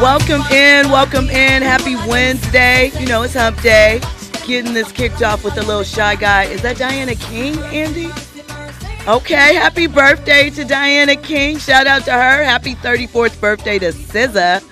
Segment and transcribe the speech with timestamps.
[0.00, 1.62] Welcome in, welcome in.
[1.62, 2.90] Happy Wednesday.
[2.98, 4.00] You know, it's hump day.
[4.44, 6.44] Getting this kicked off with a little shy guy.
[6.44, 8.10] Is that Diana King, Andy?
[9.06, 11.58] Okay, happy birthday to Diana King.
[11.58, 12.42] Shout out to her.
[12.42, 14.62] Happy 34th birthday to SZA.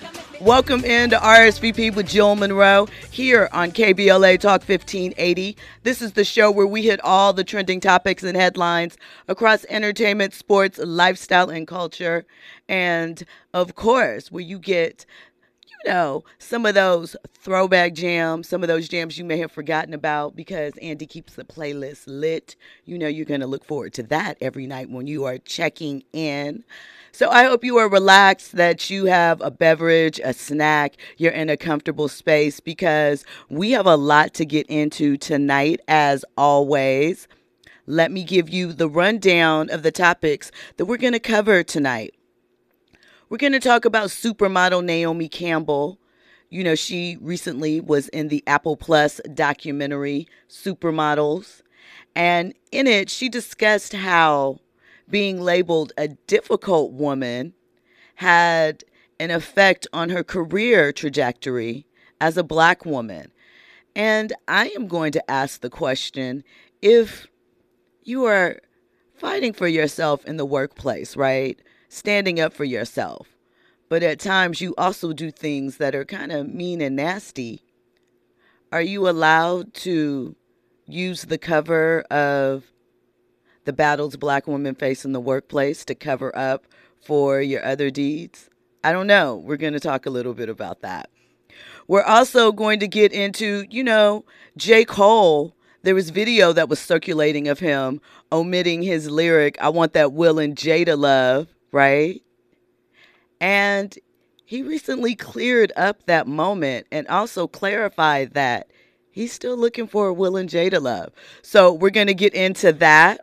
[0.43, 5.57] Welcome into RSVP with Jill Munroe here on KBLA Talk 1580.
[5.85, 8.97] This is the show where we hit all the trending topics and headlines
[9.29, 12.25] across entertainment, sports, lifestyle, and culture.
[12.69, 13.23] And
[13.55, 15.07] of course, where you get
[15.85, 19.95] you know, some of those throwback jams, some of those jams you may have forgotten
[19.95, 22.57] about because Andy keeps the playlist lit.
[22.85, 26.03] You know, you're going to look forward to that every night when you are checking
[26.13, 26.65] in.
[27.15, 31.51] So I hope you are relaxed, that you have a beverage, a snack, you're in
[31.51, 37.29] a comfortable space because we have a lot to get into tonight, as always.
[37.87, 42.15] Let me give you the rundown of the topics that we're going to cover tonight.
[43.29, 45.99] We're going to talk about supermodel Naomi Campbell.
[46.49, 51.61] You know, she recently was in the Apple Plus documentary Supermodels.
[52.17, 54.61] And in it, she discussed how
[55.13, 57.53] being labeled a difficult woman
[58.17, 58.83] had
[59.21, 61.87] an effect on her career trajectory
[62.21, 63.31] as a black woman.
[63.95, 66.43] And I am going to ask the question
[66.81, 67.29] if
[68.03, 68.59] you are
[69.15, 71.61] fighting for yourself in the workplace, right?
[71.91, 73.29] Standing up for yourself.
[73.91, 77.63] But at times you also do things that are kind of mean and nasty.
[78.73, 80.35] Are you allowed to
[80.87, 82.72] use the cover of
[83.65, 86.67] the battles black women face in the workplace to cover up
[87.01, 88.49] for your other deeds?
[88.85, 89.37] I don't know.
[89.37, 91.11] We're going to talk a little bit about that.
[91.87, 94.25] We're also going to get into, you know,
[94.57, 94.85] J.
[94.85, 95.55] Cole.
[95.83, 98.01] There was video that was circulating of him
[98.33, 102.23] omitting his lyric, I want that Will and Jada love, right?
[103.41, 103.97] And
[104.45, 108.69] he recently cleared up that moment and also clarified that
[109.11, 111.13] he's still looking for Will and Jada love.
[111.43, 113.21] So we're going to get into that.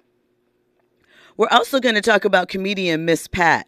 [1.39, 3.65] We're also going to talk about comedian Miss Pat.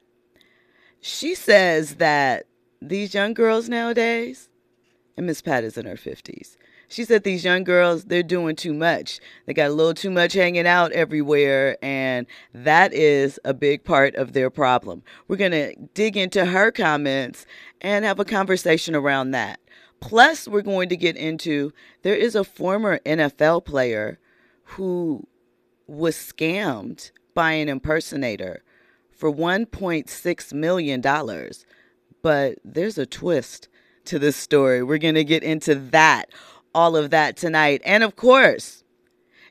[1.00, 2.44] She says that
[2.82, 4.50] these young girls nowadays,
[5.16, 6.58] and Miss Pat is in her 50s,
[6.90, 9.22] she said these young girls, they're doing too much.
[9.46, 14.16] They got a little too much hanging out everywhere, and that is a big part
[14.16, 15.02] of their problem.
[15.30, 17.46] We're going to dig into her comments
[17.80, 19.62] and have a conversation around that.
[20.02, 21.72] Plus, we're going to get into
[22.02, 24.20] there is a former NFL player
[24.64, 25.26] who
[25.88, 28.64] was scammed by an impersonator
[29.12, 31.02] for $1.6 million.
[32.22, 33.68] But there's a twist
[34.06, 34.84] to this story.
[34.84, 36.26] We're going to get into that,
[36.74, 37.82] all of that tonight.
[37.86, 38.84] And of course,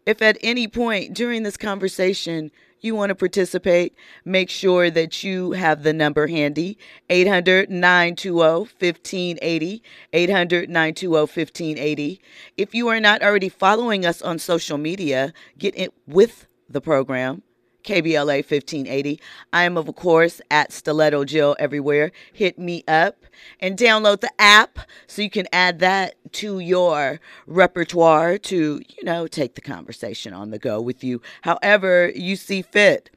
[0.07, 5.53] if at any point during this conversation you want to participate, make sure that you
[5.53, 6.79] have the number handy
[7.11, 9.83] 800 920 1580.
[10.13, 12.21] 800 920 1580.
[12.57, 17.43] If you are not already following us on social media, get in with the program.
[17.85, 19.21] KBLA 1580.
[19.53, 22.13] I am, of course, at Stiletto Jill everywhere.
[22.33, 23.25] Hit me up
[23.61, 29.27] and download the app so you can add that to your repertoire to, you know,
[29.27, 33.11] take the conversation on the go with you however you see fit.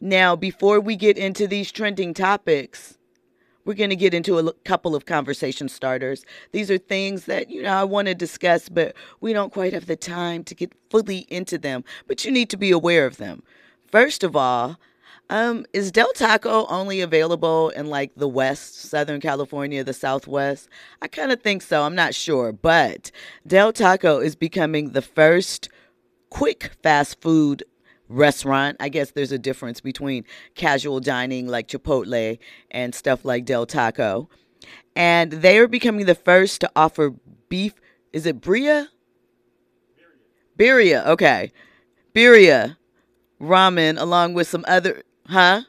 [0.00, 2.98] Now, before we get into these trending topics,
[3.64, 6.24] we're going to get into a couple of conversation starters.
[6.52, 9.84] These are things that, you know, I want to discuss, but we don't quite have
[9.84, 11.84] the time to get fully into them.
[12.06, 13.42] But you need to be aware of them.
[13.90, 14.78] First of all,
[15.30, 20.68] um, is Del Taco only available in like the West, Southern California, the Southwest?
[21.02, 21.82] I kind of think so.
[21.82, 22.52] I'm not sure.
[22.52, 23.10] But
[23.46, 25.68] Del Taco is becoming the first
[26.30, 27.62] quick fast food
[28.08, 28.76] restaurant.
[28.80, 32.38] I guess there's a difference between casual dining like Chipotle
[32.70, 34.28] and stuff like Del Taco.
[34.96, 37.14] And they are becoming the first to offer
[37.48, 37.74] beef.
[38.12, 38.88] Is it Bria?
[40.58, 41.06] Birria.
[41.06, 41.52] Okay.
[42.14, 42.76] Birria
[43.40, 45.62] ramen along with some other, huh?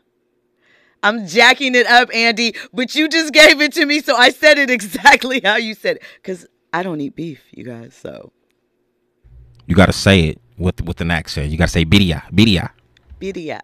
[1.02, 4.58] I'm jacking it up, Andy, but you just gave it to me, so I said
[4.58, 6.04] it exactly how you said it.
[6.16, 8.32] Because I don't eat beef, you guys, so.
[9.66, 11.52] You got to say it with with an accent.
[11.52, 12.72] You got to say birria, birria.
[13.22, 13.62] Birria.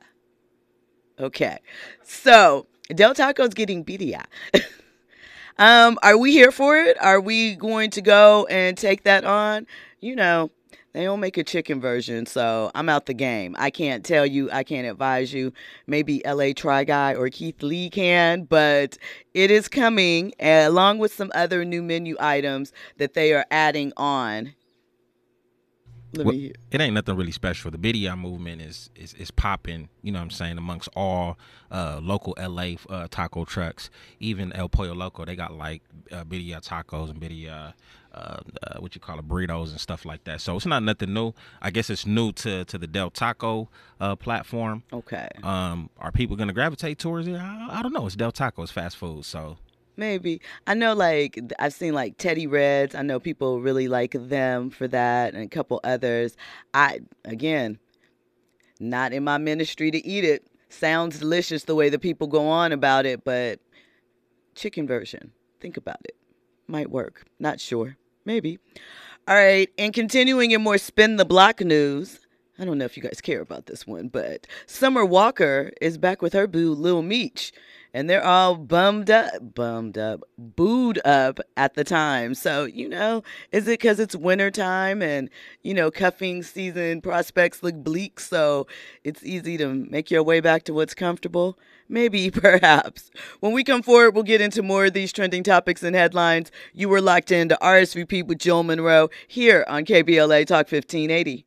[1.19, 1.57] Okay.
[2.03, 4.25] So, Del Taco's getting birria.
[5.57, 7.01] um, are we here for it?
[7.01, 9.65] Are we going to go and take that on?
[9.99, 10.51] You know,
[10.95, 13.53] they don't make a chicken version, so I'm out the game.
[13.59, 15.51] I can't tell you, I can't advise you.
[15.87, 18.97] Maybe LA Try Guy or Keith Lee can, but
[19.33, 24.55] it is coming along with some other new menu items that they are adding on.
[26.13, 26.53] Let Well, me hear.
[26.71, 27.71] it ain't nothing really special.
[27.71, 31.37] The Birria movement is is, is popping, you know what I'm saying, amongst all
[31.71, 33.89] uh, local LA uh, taco trucks.
[34.21, 35.81] Even El Pollo Loco, they got like
[36.13, 37.73] uh, Birria tacos and Birria,
[38.15, 40.41] uh, uh, what you call it, burritos and stuff like that.
[40.41, 41.33] So it's not nothing new.
[41.61, 43.69] I guess it's new to, to the Del Taco
[43.99, 44.83] uh, platform.
[44.91, 45.27] Okay.
[45.43, 47.35] Um, are people going to gravitate towards it?
[47.35, 48.05] I, I don't know.
[48.05, 49.25] It's Del Taco, it's fast food.
[49.25, 49.57] So
[49.97, 50.41] Maybe.
[50.67, 52.95] I know like I've seen like Teddy Reds.
[52.95, 56.35] I know people really like them for that and a couple others.
[56.73, 57.79] I again,
[58.79, 60.47] not in my ministry to eat it.
[60.69, 63.59] Sounds delicious the way the people go on about it, but
[64.55, 65.31] chicken version.
[65.61, 66.17] Think about it.
[66.67, 67.23] Might work.
[67.39, 67.95] Not sure.
[68.25, 68.59] Maybe.
[69.27, 72.19] All right, and continuing in more spin the block news.
[72.57, 76.21] I don't know if you guys care about this one, but Summer Walker is back
[76.21, 77.51] with her boo Lil Meech,
[77.93, 82.33] and they're all bummed up, bummed up, booed up at the time.
[82.33, 85.29] So you know, is it because it's winter time and
[85.63, 88.67] you know cuffing season prospects look bleak, so
[89.03, 91.59] it's easy to make your way back to what's comfortable?
[91.89, 93.11] Maybe, perhaps.
[93.41, 96.51] When we come forward, we'll get into more of these trending topics and headlines.
[96.73, 101.45] You were locked into RSVP with Jill Munroe here on KBLA Talk 1580.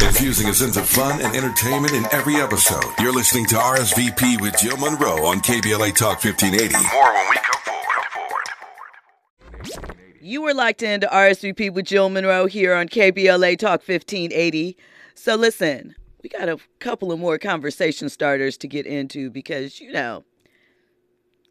[0.00, 2.84] Infusing a sense of fun and entertainment in every episode.
[3.00, 6.74] You're listening to RSVP with Jill Munroe on KBLA Talk 1580.
[6.94, 7.60] More when we come
[9.72, 10.16] forward.
[10.20, 14.76] You were locked into RSVP with Jill Munroe here on KBLA Talk 1580.
[15.14, 19.92] So listen, we got a couple of more conversation starters to get into because, you
[19.92, 20.24] know,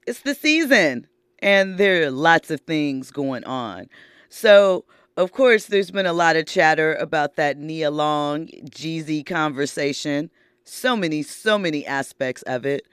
[0.05, 1.07] it's the season
[1.39, 3.87] and there are lots of things going on.
[4.29, 4.85] So,
[5.17, 10.29] of course, there's been a lot of chatter about that Nia Long Jeezy conversation.
[10.65, 12.85] So many, so many aspects of it.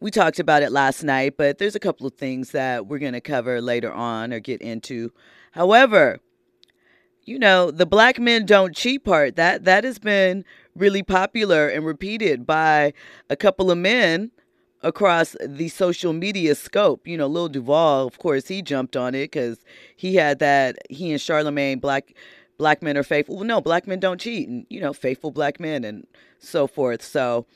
[0.00, 3.12] We talked about it last night, but there's a couple of things that we're going
[3.12, 5.12] to cover later on or get into.
[5.52, 6.20] However,
[7.24, 10.44] you know, the black men don't cheat part, that that has been
[10.74, 12.92] really popular and repeated by
[13.28, 14.30] a couple of men
[14.86, 17.06] across the social media scope.
[17.06, 19.58] You know, Lil Duval, of course, he jumped on it because
[19.96, 20.78] he had that.
[20.88, 22.14] He and Charlemagne, black
[22.56, 23.36] black men are faithful.
[23.36, 26.06] Well, no, black men don't cheat, and you know, faithful black men and
[26.38, 27.02] so forth.
[27.02, 27.46] So,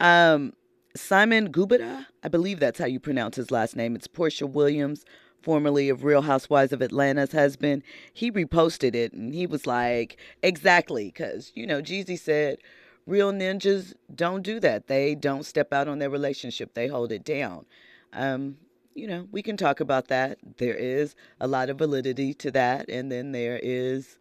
[0.00, 0.52] um,
[0.96, 3.94] Simon Guobadia, I believe that's how you pronounce his last name.
[3.94, 5.04] It's Porsha Williams,
[5.40, 7.82] formerly of Real Housewives of Atlanta's husband.
[8.12, 12.58] He reposted it and he was like, exactly, because, you know, Jeezy said,
[13.06, 14.86] real ninjas don't do that.
[14.86, 17.66] They don't step out on their relationship, they hold it down.
[18.12, 18.56] Um,
[18.94, 20.38] you know, we can talk about that.
[20.58, 22.88] There is a lot of validity to that.
[22.90, 24.18] And then there is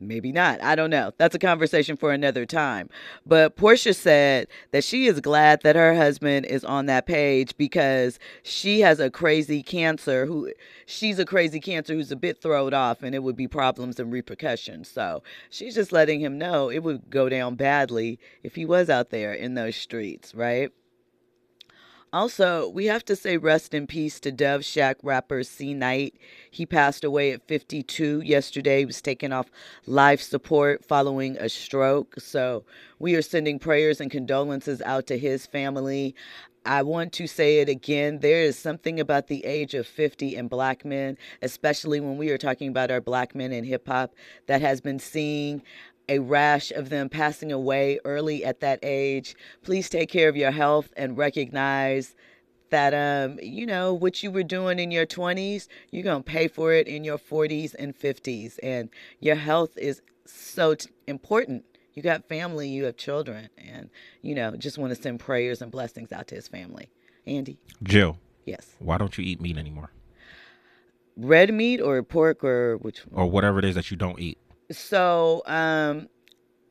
[0.00, 0.62] maybe not.
[0.62, 1.12] I don't know.
[1.18, 2.88] That's a conversation for another time.
[3.24, 8.18] But Porsha said that she is glad that her husband is on that page because
[8.42, 10.52] she has a crazy cancer who
[10.86, 14.12] she's a crazy cancer who's a bit thrown off and it would be problems and
[14.12, 14.88] repercussions.
[14.88, 19.10] So she's just letting him know it would go down badly if he was out
[19.10, 20.70] there in those streets, right?
[22.12, 26.14] Also, we have to say rest in peace to Dove Shack rapper C Knight.
[26.50, 28.80] He passed away at 52 yesterday.
[28.80, 29.50] He was taken off
[29.86, 32.14] life support following a stroke.
[32.18, 32.64] So
[32.98, 36.14] we are sending prayers and condolences out to his family.
[36.64, 38.20] I want to say it again.
[38.20, 42.38] There is something about the age of 50 in black men, especially when we are
[42.38, 44.14] talking about our black men in hip hop,
[44.46, 45.62] that has been seeing
[46.08, 49.34] a rash of them passing away early at that age.
[49.62, 52.14] Please take care of your health and recognize
[52.70, 56.48] that um you know what you were doing in your 20s, you're going to pay
[56.48, 58.88] for it in your 40s and 50s and
[59.20, 61.64] your health is so t- important.
[61.94, 63.88] You got family, you have children and
[64.20, 66.90] you know, just want to send prayers and blessings out to his family.
[67.26, 67.58] Andy?
[67.84, 68.74] Jill, Yes.
[68.80, 69.90] why don't you eat meat anymore?
[71.16, 73.22] Red meat or pork or which one?
[73.22, 74.38] Or whatever it is that you don't eat.
[74.70, 76.08] So um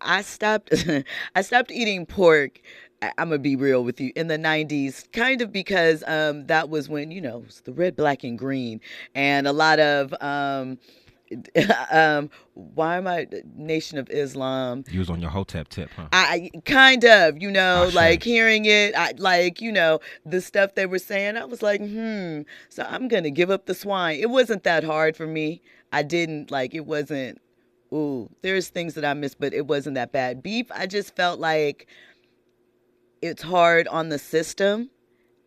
[0.01, 0.73] i stopped
[1.35, 2.61] i stopped eating pork
[3.01, 6.69] I- i'm gonna be real with you in the 90s kind of because um that
[6.69, 8.81] was when you know it was the red black and green
[9.13, 10.77] and a lot of um
[11.91, 16.07] um why am i nation of islam You was on your hotep tip, huh?
[16.11, 17.93] I kind of, you know, Ashe.
[17.95, 21.81] like hearing it, I like, you know, the stuff they were saying, I was like,
[21.81, 22.41] hmm.
[22.69, 24.19] So I'm gonna give up the swine.
[24.19, 25.61] It wasn't that hard for me.
[25.91, 27.41] I didn't like it wasn't
[27.93, 30.43] ooh, there's things that I missed, but it wasn't that bad.
[30.43, 31.87] Beef, I just felt like
[33.21, 34.89] it's hard on the system.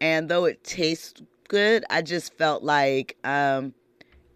[0.00, 3.74] And though it tastes good, I just felt like um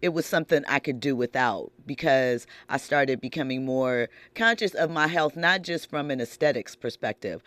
[0.01, 5.07] it was something I could do without because I started becoming more conscious of my
[5.07, 7.41] health, not just from an aesthetics perspective,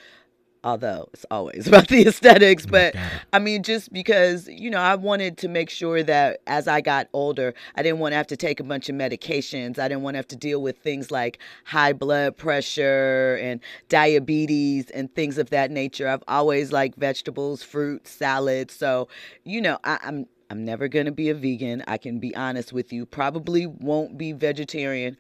[0.66, 2.66] although it's always about the aesthetics.
[2.66, 2.94] But
[3.32, 7.08] I mean, just because, you know, I wanted to make sure that as I got
[7.14, 9.78] older, I didn't want to have to take a bunch of medications.
[9.78, 14.90] I didn't want to have to deal with things like high blood pressure and diabetes
[14.90, 16.08] and things of that nature.
[16.08, 18.75] I've always liked vegetables, fruit, salads.
[18.75, 19.08] So,
[19.44, 21.82] you know, I, I'm I'm never going to be a vegan.
[21.88, 23.04] I can be honest with you.
[23.04, 25.16] Probably won't be vegetarian.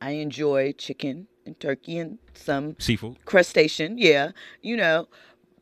[0.00, 3.98] I enjoy chicken and turkey and some seafood, crustacean.
[3.98, 5.08] Yeah, you know.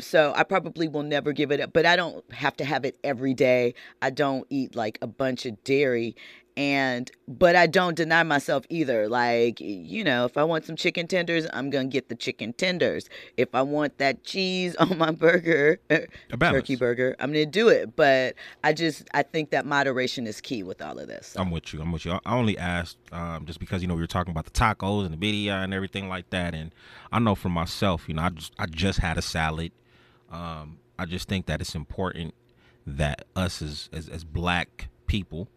[0.00, 2.98] So I probably will never give it up, but I don't have to have it
[3.04, 3.74] every day.
[4.02, 6.16] I don't eat like a bunch of dairy
[6.56, 9.08] and but I don't deny myself either.
[9.08, 13.08] Like, you know, if I want some chicken tenders, I'm to get the chicken tenders.
[13.36, 15.80] If I want that cheese on my burger,
[16.38, 17.96] turkey burger, I'm to do it.
[17.96, 21.34] But I just I think that moderation is key with all of this.
[21.36, 21.80] I'm with you.
[21.80, 22.12] I'm with you.
[22.24, 25.12] I only asked um, just because you know we were talking about the tacos and
[25.12, 26.72] the video and everything like that and
[27.10, 29.70] I know for myself, you know, I just I just had a salad.
[30.30, 32.34] Um, I just think that it's important
[32.86, 35.48] that us as as, as black people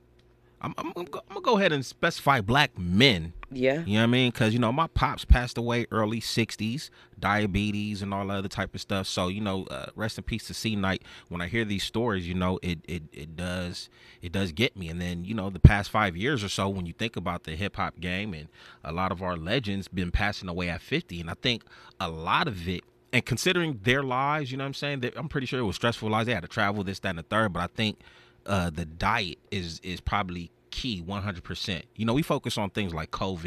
[0.61, 3.33] I'm, I'm, I'm, gonna go ahead and specify black men.
[3.51, 3.83] Yeah.
[3.85, 4.31] You know what I mean?
[4.31, 8.81] Because, you know, my pops passed away early 60s, diabetes and all other type of
[8.81, 9.07] stuff.
[9.07, 11.03] So, you know, uh, rest in peace to C Knight.
[11.29, 13.89] When I hear these stories, you know, it, it, it does
[14.21, 14.89] it does get me.
[14.89, 17.55] And then, you know, the past five years or so, when you think about the
[17.55, 18.47] hip hop game and
[18.83, 21.21] a lot of our legends been passing away at 50.
[21.21, 21.63] And I think
[21.99, 22.83] a lot of it
[23.13, 25.11] and considering their lives, you know what I'm saying?
[25.15, 26.27] I'm pretty sure it was stressful lives.
[26.27, 27.53] They had to travel, this, that, and the third.
[27.53, 27.99] But I think
[28.47, 31.83] uh, the diet is is probably key 100%.
[31.95, 33.43] You know, we focus on things like COVID,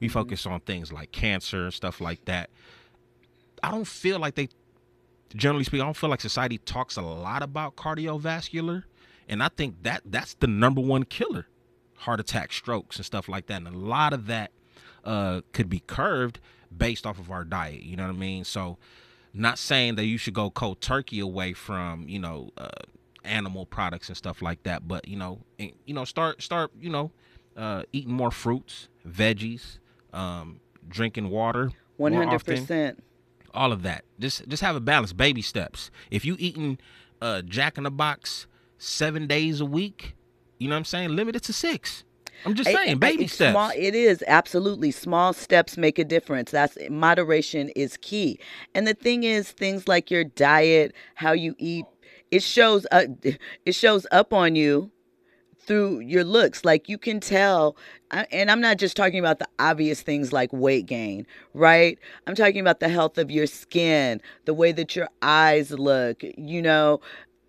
[0.00, 0.12] we mm-hmm.
[0.12, 2.50] focus on things like cancer and stuff like that.
[3.62, 4.48] I don't feel like they
[5.34, 8.84] generally speaking, I don't feel like society talks a lot about cardiovascular,
[9.28, 11.46] and I think that that's the number one killer.
[11.98, 13.56] Heart attack, strokes and stuff like that.
[13.56, 14.50] And a lot of that
[15.04, 16.40] uh, could be curved
[16.76, 18.44] based off of our diet, you know what I mean?
[18.44, 18.78] So
[19.32, 22.68] not saying that you should go cold turkey away from, you know, uh,
[23.24, 24.86] animal products and stuff like that.
[24.86, 27.10] But you know, you know, start start you know,
[27.56, 29.78] uh, eating more fruits, veggies,
[30.12, 31.72] um, drinking water.
[31.96, 33.02] One hundred percent.
[33.52, 34.04] All of that.
[34.18, 35.12] Just just have a balance.
[35.12, 35.90] Baby steps.
[36.10, 36.78] If you eating
[37.22, 38.46] uh, Jack in the Box
[38.78, 40.16] seven days a week,
[40.58, 41.10] you know what I'm saying.
[41.10, 42.04] Limit it to six.
[42.44, 43.52] I'm just saying, baby steps.
[43.52, 46.50] Small, it is absolutely small steps make a difference.
[46.50, 48.38] That's moderation is key.
[48.74, 51.86] And the thing is, things like your diet, how you eat,
[52.30, 53.06] it shows uh,
[53.64, 54.90] it shows up on you
[55.58, 56.64] through your looks.
[56.64, 57.76] Like you can tell
[58.30, 61.98] and i'm not just talking about the obvious things like weight gain right?
[62.26, 66.62] I'm talking about the health of your skin the way that your eyes look you
[66.62, 67.00] know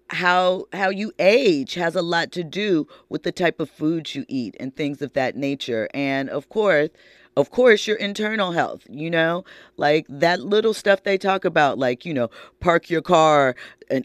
[0.09, 4.25] how how you age has a lot to do with the type of foods you
[4.27, 5.89] eat and things of that nature.
[5.93, 6.89] And of course
[7.37, 9.43] of course your internal health you know?
[9.77, 13.55] Like that little stuff they talk about like you know park your car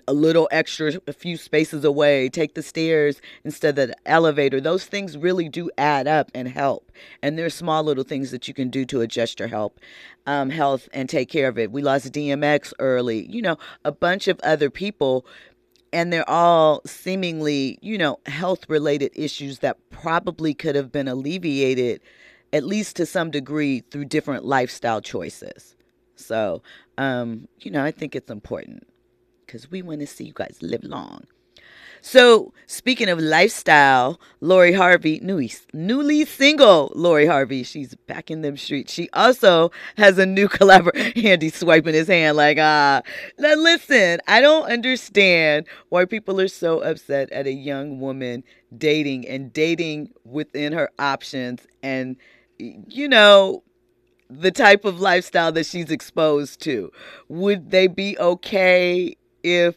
[0.07, 4.61] a little extra a few spaces away take the stairs instead of the elevator.
[4.61, 6.91] Those things really do add up and help.
[7.23, 9.71] And there's small little things that you can do to adjust your
[10.27, 11.73] um, health and take care of it.
[11.73, 15.25] We lost dmx early you know a bunch of other people
[15.93, 22.01] and they're all seemingly you know health related issues that probably could have been alleviated
[22.53, 25.77] at least to some degree through different lifestyle choices.
[26.17, 26.63] So,
[26.99, 28.87] um, you know, I think it's important
[29.47, 31.25] because we want to see you guys live long.
[32.03, 38.57] So, speaking of lifestyle, Lori Harvey, newly, newly single Lori Harvey, she's back in them
[38.57, 38.93] streets.
[38.93, 41.13] She also has a new collaboration.
[41.27, 43.03] Andy swiping his hand like, ah.
[43.39, 48.45] Now, listen, I don't understand why people are so upset at a young woman
[48.77, 52.17] dating and dating within her options and
[52.89, 53.63] you know,
[54.29, 56.93] the type of lifestyle that she's exposed to.
[57.29, 59.77] Would they be okay if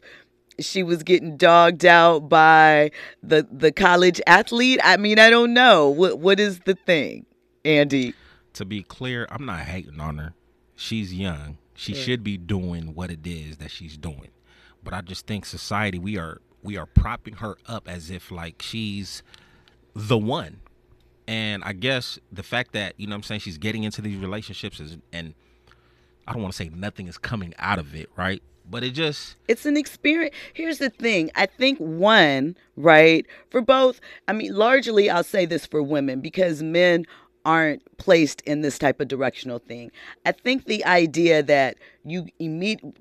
[0.60, 4.80] she was getting dogged out by the the college athlete?
[4.84, 5.90] I mean, I don't know.
[5.90, 7.26] What what is the thing,
[7.66, 8.14] Andy?
[8.54, 10.34] To be clear, I'm not hating on her.
[10.76, 11.58] She's young.
[11.74, 12.02] She yeah.
[12.02, 14.30] should be doing what it is that she's doing.
[14.84, 18.62] But I just think society we are we are propping her up as if like
[18.62, 19.24] she's
[19.96, 20.60] the one
[21.28, 24.80] and I guess the fact that, you know I'm saying, she's getting into these relationships
[24.80, 25.34] is, and
[26.28, 28.42] I don't want to say nothing is coming out of it, right?
[28.70, 29.36] But it just.
[29.48, 30.36] It's an experience.
[30.54, 31.32] Here's the thing.
[31.36, 36.64] I think one, right, for both, I mean, largely I'll say this for women because
[36.64, 37.06] men
[37.46, 39.92] aren't placed in this type of directional thing.
[40.26, 41.76] I think the idea that
[42.06, 42.94] you immediately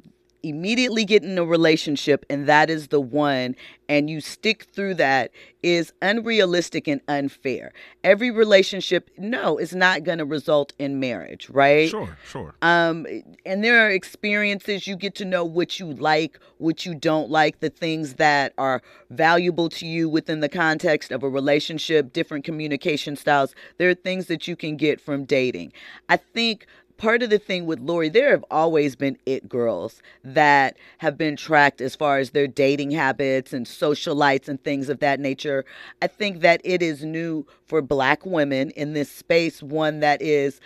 [0.43, 3.55] immediately get in a relationship and that is the one
[3.89, 5.31] and you stick through that
[5.63, 7.73] is unrealistic and unfair.
[8.03, 11.89] Every relationship no is not going to result in marriage, right?
[11.89, 12.55] Sure, sure.
[12.63, 13.07] Um
[13.47, 17.61] and there are experiences you get to know what you like, what you don't like,
[17.61, 23.15] the things that are valuable to you within the context of a relationship, different communication
[23.17, 23.55] styles.
[23.79, 25.73] There are things that you can get from dating.
[26.09, 30.77] I think part of the thing with Lori, there have always been it girls that
[30.99, 35.21] have been tracked as far as their dating habits and socialites and things of that
[35.21, 35.65] nature.
[36.01, 40.61] I think that it is new for black women in this space, one that is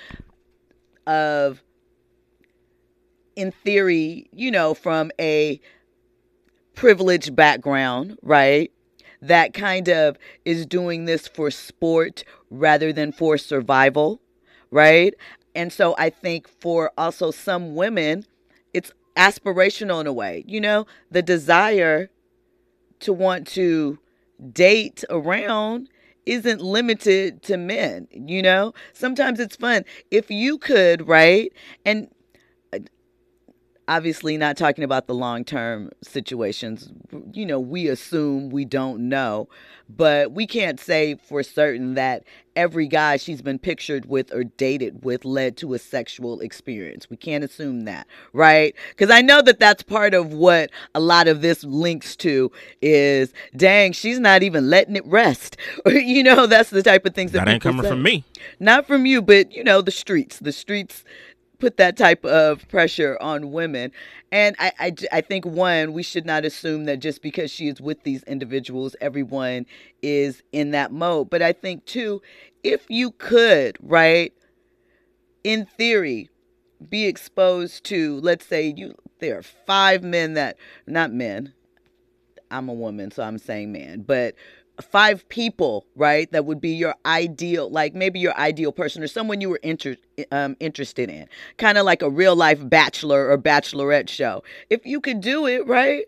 [1.06, 1.62] of
[3.36, 5.60] in theory, you know, from a
[6.74, 8.70] privileged background, right?
[9.22, 14.20] That kind of is doing this for sport rather than for survival,
[14.70, 15.14] right?
[15.56, 18.26] And so I think for also some women,
[18.74, 20.44] it's aspirational in a way.
[20.46, 22.10] You know, the desire
[23.00, 23.98] to want to
[24.52, 25.88] date around
[26.26, 28.74] isn't limited to men, you know?
[28.92, 29.84] Sometimes it's fun.
[30.10, 31.52] If you could, right?
[31.84, 32.08] And
[33.88, 36.90] obviously not talking about the long term situations.
[37.32, 39.48] You know, we assume we don't know,
[39.88, 42.24] but we can't say for certain that
[42.56, 47.08] every guy she's been pictured with or dated with led to a sexual experience.
[47.08, 48.74] We can't assume that, right?
[48.90, 52.50] Because I know that that's part of what a lot of this links to
[52.82, 55.56] is dang, she's not even letting it rest.
[55.86, 57.90] you know, that's the type of things that, that ain't coming say.
[57.90, 58.24] from me.
[58.58, 60.38] Not from you, but you know, the streets.
[60.38, 61.04] The streets
[61.58, 63.92] put that type of pressure on women.
[64.32, 67.80] And I, I, I, think one, we should not assume that just because she is
[67.80, 69.66] with these individuals, everyone
[70.02, 71.30] is in that mode.
[71.30, 72.20] But I think two,
[72.62, 74.32] if you could, right,
[75.44, 76.28] in theory,
[76.88, 81.52] be exposed to, let's say you there are five men that not men.
[82.50, 84.34] I'm a woman, so I'm saying man, but
[84.80, 86.30] five people, right?
[86.32, 89.96] That would be your ideal, like maybe your ideal person or someone you were inter-
[90.30, 94.42] um, interested in, kind of like a real life bachelor or bachelorette show.
[94.70, 96.04] If you could do it, right?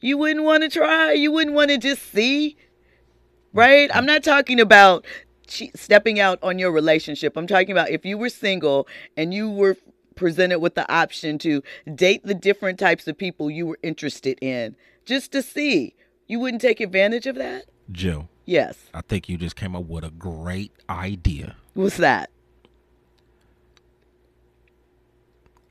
[0.00, 1.12] You wouldn't want to try.
[1.12, 2.56] You wouldn't want to just see,
[3.52, 3.90] right?
[3.94, 5.04] I'm not talking about
[5.46, 7.36] stepping out on your relationship.
[7.36, 9.76] I'm talking about if you were single and you were
[10.14, 11.62] presented with the option to
[11.94, 15.94] date the different types of people you were interested in just to see.
[16.28, 17.64] You wouldn't take advantage of that?
[17.90, 18.28] Jill.
[18.46, 18.76] Yes.
[18.92, 21.56] I think you just came up with a great idea.
[21.74, 22.30] What's that?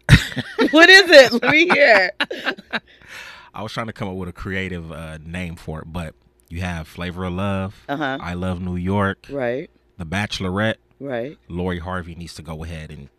[0.72, 1.34] what is it?
[1.34, 2.12] Let me hear.
[3.54, 6.16] I was trying to come up with a creative uh, name for it, but
[6.50, 8.18] you have Flavor of Love, uh-huh.
[8.22, 9.70] I Love New York, right?
[9.98, 11.38] The Bachelorette, right?
[11.48, 13.10] Lori Harvey needs to go ahead and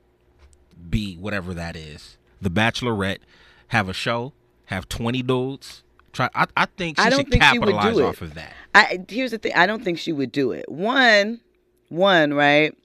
[0.89, 2.17] be whatever that is.
[2.41, 3.19] The Bachelorette
[3.69, 4.33] have a show,
[4.67, 6.29] have twenty dudes, Try.
[6.35, 8.25] I, I think she I don't should think capitalize she would do off it.
[8.25, 8.53] of that.
[8.75, 9.53] I here's the thing.
[9.55, 10.69] I don't think she would do it.
[10.69, 11.41] One,
[11.89, 12.77] one, right?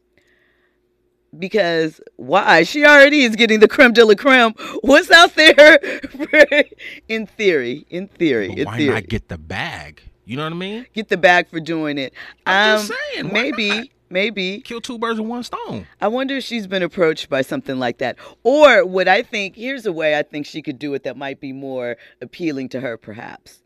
[1.37, 2.63] Because why?
[2.63, 4.53] She already is getting the creme de la creme.
[4.81, 5.79] What's out there?
[7.09, 8.93] in theory, in theory, But in why theory.
[8.93, 10.01] not get the bag?
[10.23, 10.85] You know what I mean?
[10.93, 12.13] Get the bag for doing it.
[12.45, 13.87] I'm um, just saying, maybe, not?
[14.09, 14.61] Maybe.
[14.61, 15.87] Kill two birds with one stone.
[16.01, 18.17] I wonder if she's been approached by something like that.
[18.43, 21.39] Or what I think, here's a way I think she could do it that might
[21.39, 23.61] be more appealing to her, perhaps.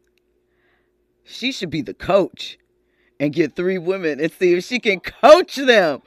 [1.23, 2.57] She should be the coach
[3.19, 6.01] and get three women and see if she can coach them.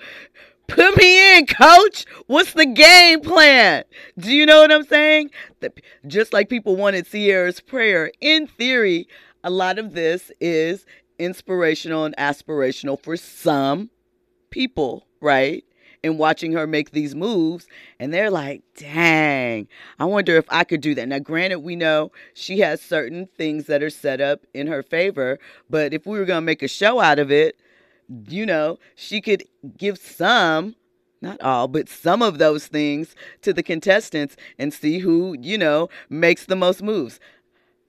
[0.67, 2.07] Put me in, coach.
[2.27, 3.85] What's the game plan?
[4.19, 5.31] Do you know what I'm saying?
[5.61, 9.07] That just like people wanted Ciara's prayer, in theory,
[9.45, 10.87] a lot of this is
[11.19, 13.91] inspirational and aspirational for some
[14.53, 15.65] people, right?
[16.05, 17.67] And watching her make these moves,
[17.99, 21.09] and they're like, dang, I wonder if I could do that.
[21.09, 25.39] Now, granted, we know she has certain things that are set up in her favor,
[25.71, 27.57] but if we were to make a show out of it,
[28.29, 29.45] you know, she could
[29.77, 30.75] give some,
[31.21, 35.89] not all, but some of those things to the contestants and see who, you know,
[36.11, 37.21] makes the most moves.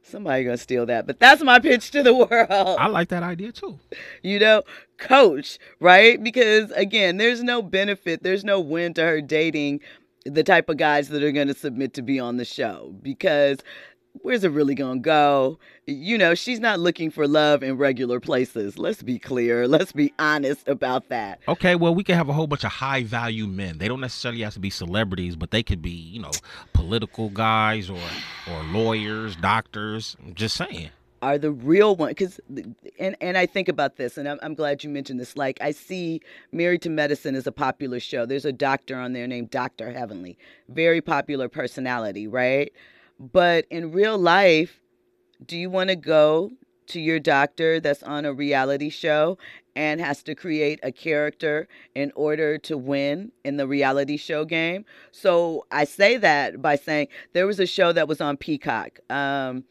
[0.06, 3.52] Somebody gonna steal that, but that's my pitch to the world I like that idea
[3.52, 3.80] too.
[4.22, 4.64] you know,
[4.98, 6.22] coach, right?
[6.22, 9.80] Because again, there's no benefit, there's no win to her dating
[10.26, 13.60] the type of guys that are to submit to be on the show because
[14.22, 15.60] where's it really going to go?
[15.86, 18.78] You know, she's not looking for love in regular places.
[18.78, 19.68] Let's be clear.
[19.68, 21.40] Let's be honest about that.
[21.48, 23.80] Okay, well, we can have a whole bunch of high value men.
[23.80, 26.32] They don't necessarily have to be celebrities, but they could be, you know,
[26.74, 28.00] political guys or
[28.52, 30.16] or lawyers, doctors.
[30.24, 30.90] I'm just saying.
[31.22, 32.40] are the real one because
[33.00, 35.72] and and I think about this and I'm, I'm glad you mentioned this like I
[35.72, 36.22] see
[36.52, 39.92] Married to Medicine is a popular show there's a doctor on there named Dr.
[39.92, 42.74] Heavenly very popular personality right
[43.20, 44.80] But in real life,
[45.46, 46.52] do you want to go
[46.88, 49.38] to your doctor that's on a reality show
[49.76, 54.86] and has to create a character in order to win in the reality show game?
[55.12, 59.00] So I say that by saying there was a show that was on Peacock.
[59.10, 59.66] Um,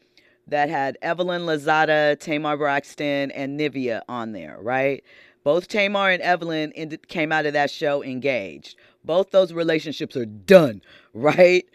[0.47, 5.03] that had Evelyn Lozada, Tamar Braxton, and Nivea on there, right?
[5.43, 8.77] Both Tamar and Evelyn ended, came out of that show engaged.
[9.03, 10.81] Both those relationships are done,
[11.13, 11.65] right?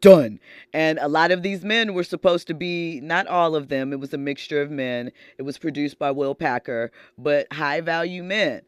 [0.00, 0.40] Done.
[0.72, 4.00] And a lot of these men were supposed to be, not all of them, it
[4.00, 5.10] was a mixture of men.
[5.38, 8.62] It was produced by Will Packer, but high value men.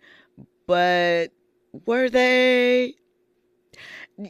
[0.66, 1.28] But
[1.86, 2.94] were they?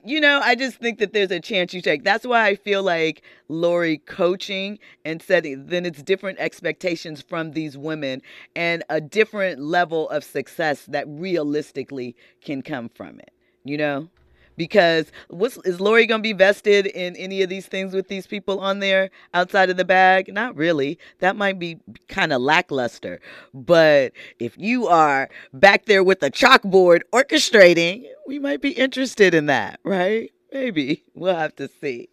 [0.04, 2.04] you know, I just think that there's a chance you take.
[2.04, 7.76] That's why I feel like Lori coaching and setting, then it's different expectations from these
[7.76, 8.22] women
[8.54, 13.32] and a different level of success that realistically can come from it,
[13.64, 14.08] you know?
[14.56, 18.60] Because what's is Lori gonna be vested in any of these things with these people
[18.60, 20.30] on there outside of the bag?
[20.32, 20.98] Not really.
[21.20, 23.20] That might be kind of lackluster.
[23.54, 29.46] But if you are back there with a chalkboard orchestrating, we might be interested in
[29.46, 30.30] that, right?
[30.52, 31.04] Maybe.
[31.14, 32.10] We'll have to see.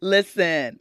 [0.00, 0.78] Listen,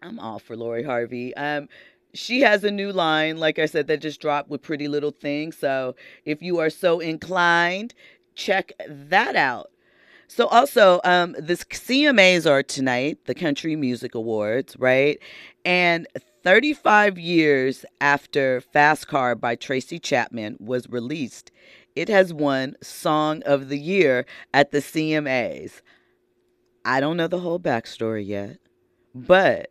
[0.00, 1.34] I'm all for Lori Harvey.
[1.34, 1.68] Um,
[2.14, 5.52] she has a new line, like I said, that just dropped with Pretty Little Thing.
[5.52, 7.94] So if you are so inclined,
[8.38, 9.70] check that out.
[10.28, 15.18] So also, um, this CMAs are tonight, the Country Music Awards, right?
[15.64, 16.06] And
[16.44, 21.50] 35 years after Fast Car by Tracy Chapman was released,
[21.96, 24.24] it has won Song of the Year
[24.54, 25.80] at the CMAs.
[26.84, 28.58] I don't know the whole backstory yet
[29.14, 29.70] but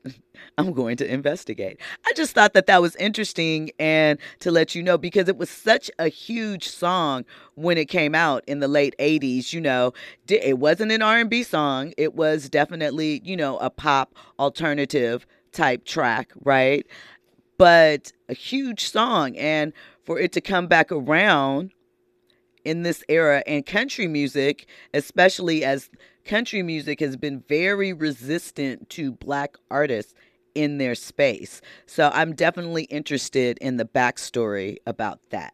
[0.57, 1.79] I'm going to investigate.
[2.05, 5.49] I just thought that that was interesting and to let you know because it was
[5.49, 9.93] such a huge song when it came out in the late 80s, you know.
[10.27, 11.93] It wasn't an R&B song.
[11.97, 16.85] It was definitely, you know, a pop alternative type track, right?
[17.57, 19.73] But a huge song and
[20.03, 21.71] for it to come back around
[22.63, 25.89] in this era and country music, especially as
[26.27, 30.13] country music has been very resistant to black artists
[30.53, 31.61] in their space.
[31.85, 35.53] So I'm definitely interested in the backstory about that.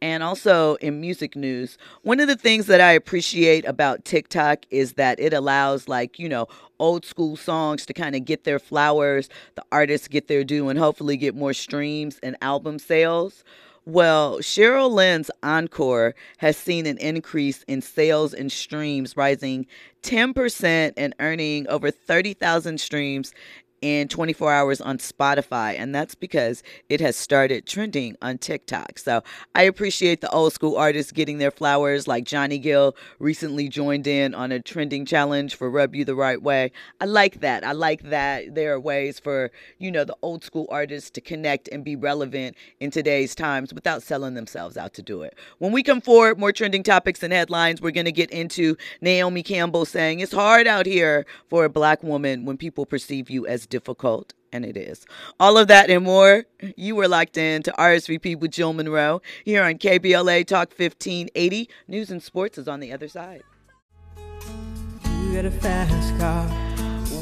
[0.00, 4.94] And also in music news, one of the things that I appreciate about TikTok is
[4.94, 6.48] that it allows, like, you know,
[6.80, 10.76] old school songs to kind of get their flowers, the artists get their due, and
[10.76, 13.44] hopefully get more streams and album sales.
[13.84, 19.66] Well, Cheryl Lynn's Encore has seen an increase in sales and streams, rising
[20.02, 23.34] 10% and earning over 30,000 streams
[23.82, 28.98] in 24 hours on Spotify, and that's because it has started trending on TikTok.
[28.98, 29.22] So
[29.54, 34.34] I appreciate the old school artists getting their flowers, like Johnny Gill recently joined in
[34.34, 36.70] on a trending challenge for Rub You the Right Way.
[37.00, 37.64] I like that.
[37.64, 41.68] I like that there are ways for, you know, the old school artists to connect
[41.68, 45.36] and be relevant in today's times without selling themselves out to do it.
[45.58, 49.42] When we come forward, more trending topics and headlines, we're going to get into Naomi
[49.42, 53.66] Campbell saying it's hard out here for a black woman when people perceive you as
[53.72, 55.06] difficult, and it is.
[55.40, 56.44] All of that and more,
[56.76, 61.70] you were locked in to RSVP with Jill Munroe here on KBLA Talk 1580.
[61.88, 63.42] News and sports is on the other side.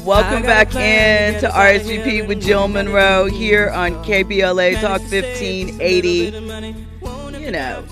[0.05, 7.39] Welcome back in to RSVP with Jill Munroe here on KBLA Talk 1580.
[7.39, 7.85] You know,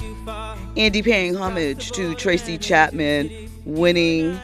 [0.75, 4.37] Andy paying homage to Tracy Chapman winning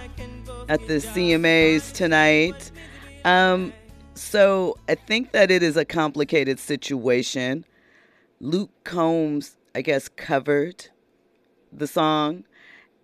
[0.69, 2.71] at the CMAs tonight.
[3.25, 3.73] Um,
[4.15, 7.65] so I think that it is a complicated situation.
[8.39, 10.88] Luke Combs, I guess, covered
[11.71, 12.45] the song,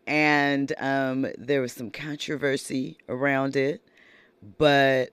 [0.08, 3.82] and um, there was some controversy around it,
[4.58, 5.12] but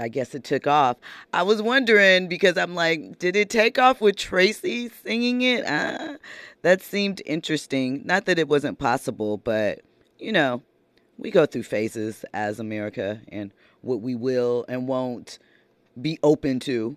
[0.00, 0.96] I guess it took off.
[1.32, 5.66] I was wondering because I'm like, did it take off with Tracy singing it?
[5.66, 6.16] Uh,
[6.62, 8.02] that seemed interesting.
[8.04, 9.80] Not that it wasn't possible, but
[10.18, 10.62] you know,
[11.18, 13.52] we go through phases as America, and
[13.84, 15.38] what we will and won't
[16.00, 16.96] be open to.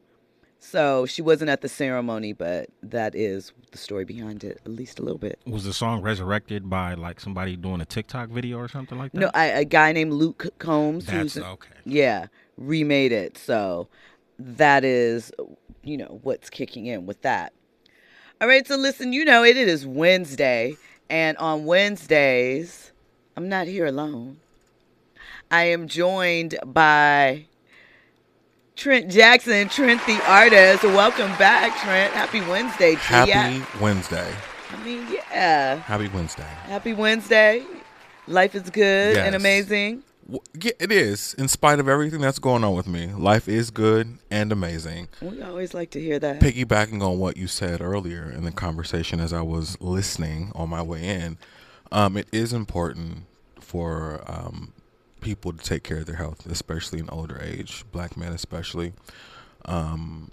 [0.60, 5.00] So she wasn't at the ceremony, but that is the story behind it, at least
[5.00, 5.40] a little bit.
[5.46, 9.20] Was the song resurrected by like somebody doing a TikTok video or something like that?
[9.20, 11.06] No, I, a guy named Luke Combs.
[11.06, 11.70] That's who's, okay.
[11.86, 13.38] Yeah, remade it.
[13.38, 13.88] So
[14.40, 15.32] that is,
[15.84, 17.54] you know, what's kicking in with that.
[18.42, 20.76] All right, so listen, you know, it, it is Wednesday,
[21.10, 22.92] and on Wednesdays,
[23.36, 24.38] I'm not here alone.
[25.50, 27.46] I am joined by
[28.76, 30.84] Trent Jackson, Trent the artist.
[30.84, 32.14] Welcome back, Trent.
[32.14, 33.64] Happy Wednesday to Happy.
[33.82, 34.34] Wednesday.
[34.70, 35.78] I mean, yeah.
[35.78, 36.44] Happy Wednesday.
[36.64, 37.64] Happy Wednesday.
[38.28, 40.04] Life is good and amazing.
[40.30, 41.34] Yeah, It is.
[41.36, 45.08] In spite of everything that's going on with me, life is good and amazing.
[45.22, 46.42] We always like to hear that.
[46.42, 50.82] Piggybacking on what you said earlier in the conversation as I was listening on my
[50.82, 51.38] way in,
[51.94, 53.24] um, it is important
[53.62, 54.74] for um,
[55.28, 58.94] people to take care of their health, especially in older age, black men especially.
[59.66, 60.32] Um,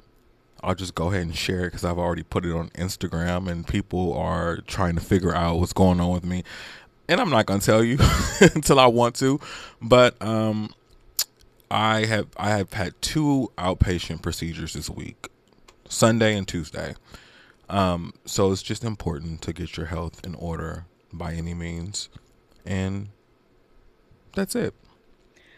[0.62, 3.66] I'll just go ahead and share it because I've already put it on Instagram and
[3.66, 6.44] people are trying to figure out what's going on with me.
[7.08, 7.98] And I'm not going to tell you
[8.54, 9.40] until I want to,
[9.82, 10.72] but um,
[11.72, 15.26] I have I have had two outpatient procedures this week,
[15.88, 16.94] Sunday and Tuesday.
[17.68, 22.10] Um, so it's just important to get your health in order by any means,
[22.64, 23.08] and
[24.34, 24.72] that's it.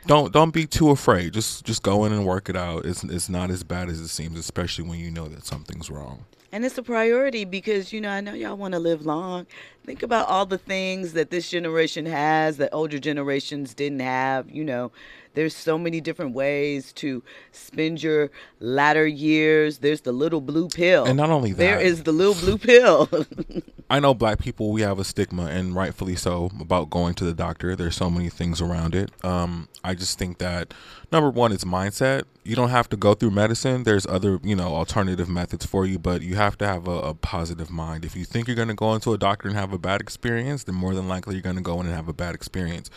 [0.07, 1.33] Don't don't be too afraid.
[1.33, 2.87] Just just go in and work it out.
[2.87, 6.25] It's it's not as bad as it seems, especially when you know that something's wrong.
[6.53, 9.47] And it's a priority because, you know, I know y'all want to live long.
[9.85, 14.49] Think about all the things that this generation has that older generations didn't have.
[14.49, 14.93] You know,
[15.37, 17.23] there's so many different ways to
[17.53, 19.79] spend your latter years.
[19.79, 21.05] There's the little blue pill.
[21.05, 23.09] And not only there that- is the little blue pill.
[23.91, 27.35] I know black people we have a stigma and rightfully so about going to the
[27.35, 27.77] doctor.
[27.77, 29.13] There's so many things around it.
[29.25, 30.73] Um, I just think that
[31.13, 32.23] number one is mindset.
[32.43, 33.85] You don't have to go through medicine.
[33.85, 37.15] There's other, you know, alternative methods for you, but you have to have a, a
[37.15, 38.07] positive mind.
[38.07, 40.65] If you think you're going to go into a doctor and have a bad experience,
[40.65, 42.89] then more than likely you're going to go in and have a bad experience.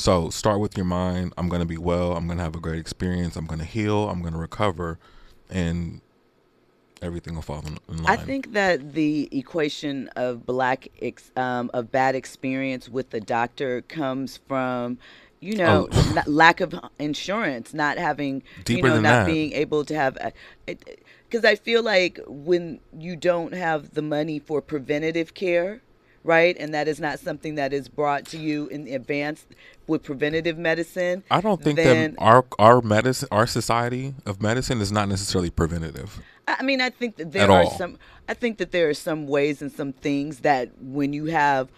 [0.00, 1.34] So start with your mind.
[1.36, 2.16] I'm going to be well.
[2.16, 3.36] I'm going to have a great experience.
[3.36, 4.08] I'm going to heal.
[4.08, 4.98] I'm going to recover,
[5.50, 6.00] and
[7.02, 11.92] everything will fall in, in I think that the equation of black ex, um, of
[11.92, 14.96] bad experience with the doctor comes from,
[15.38, 16.12] you know, Oh.
[16.14, 19.26] not, lack of insurance, not having, Deeper you know, not that.
[19.26, 20.16] being able to have.
[20.66, 25.82] Because I feel like when you don't have the money for preventative care,
[26.24, 29.46] right, and that is not something that is brought to you in advance
[29.86, 31.22] with preventative medicine.
[31.30, 35.50] I don't think then, that our our medicine, our society of medicine, is not necessarily
[35.50, 36.20] preventative.
[36.46, 37.70] I mean, I think that there are all.
[37.70, 37.98] some.
[38.28, 41.68] I think that there are some ways and some things that when you have,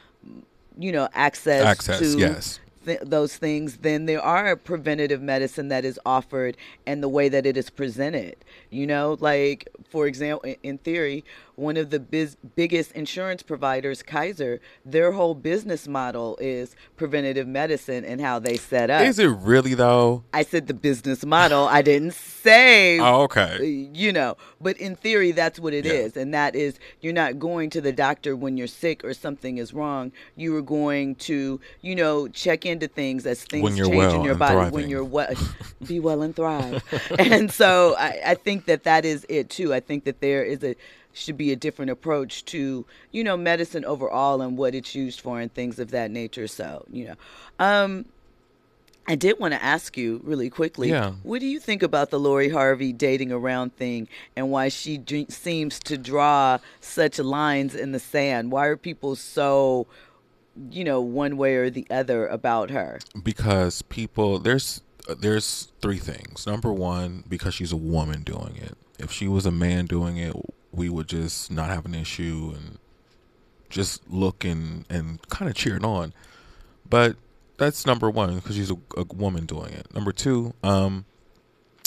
[0.79, 2.61] you know, access, Access, to yes.
[2.85, 7.47] th- those things, then there are preventative medicine that is offered and the way that
[7.47, 8.37] it is presented.
[8.73, 14.61] You know, like for example, in- theory, one of the biz- biggest insurance providers, Kaiser,
[14.87, 19.03] their whole business model is preventative medicine and how they set up.
[19.03, 20.25] Is it really though?
[20.33, 21.67] I said the business model.
[21.69, 23.57] I didn't say Oh, okay.
[23.61, 26.23] Uh, you know but in theory that's what it is, Yeah.
[26.23, 29.73] and that is you're not going to the doctor when you're sick or something is
[29.75, 34.23] wrong you are going to you know check into things as things change well in
[34.23, 35.33] your body when you're well
[35.87, 36.83] be well and thrive
[37.19, 40.63] and so I, I think that that is it too i think that there is
[40.63, 40.75] a
[41.15, 45.41] should be a different approach to you know medicine overall and what it's used for
[45.41, 47.15] and things of that nature so you know
[47.59, 48.05] um
[49.07, 50.91] I did want to ask you really quickly.
[50.91, 51.13] Yeah.
[51.23, 55.31] What do you think about the Lori Harvey dating around thing and why she dr-
[55.33, 58.53] seems to draw such lines in the sand?
[58.53, 59.89] Why are people so,
[60.71, 63.01] you know, one way or the other about her?
[63.21, 64.83] Because people there's
[65.19, 66.47] there's three things.
[66.47, 68.77] Number one, because she's a woman doing it.
[68.99, 70.35] If she was a man doing it,
[70.73, 72.79] we would just not have an issue and
[73.69, 76.13] just look and and kind of cheer it on.
[76.89, 77.17] But
[77.59, 79.93] that's number one because she's a, a woman doing it.
[79.95, 81.05] Number two, um,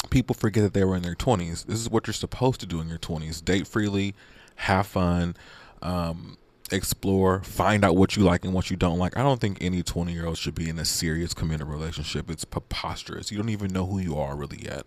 [0.10, 1.66] people forget that they were in their 20s.
[1.66, 4.16] This is what you're supposed to do in your 20s date freely,
[4.56, 5.36] have fun,
[5.82, 6.38] um,
[6.72, 9.16] explore, find out what you like and what you don't like.
[9.18, 12.30] I don't think any 20 year old should be in a serious committed relationship.
[12.30, 13.32] It's preposterous.
[13.32, 14.86] You don't even know who you are really yet.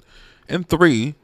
[0.49, 1.15] And three,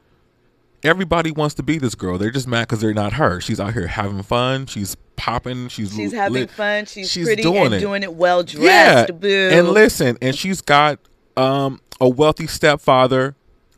[0.83, 2.17] everybody wants to be this girl.
[2.17, 3.41] They're just mad because they're not her.
[3.41, 4.65] She's out here having fun.
[4.67, 5.67] She's popping.
[5.69, 6.51] She's She's l- having lit.
[6.51, 6.85] fun.
[6.85, 7.79] She's, She's pretty doing and it.
[7.79, 9.09] doing it well dressed.
[9.09, 9.49] Yeah, Boo.
[9.51, 10.99] and listen, and she's got
[11.37, 13.35] um a wealthy stepfather